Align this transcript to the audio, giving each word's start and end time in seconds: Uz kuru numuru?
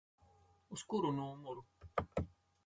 Uz 0.73 0.81
kuru 0.89 1.09
numuru? 1.17 1.61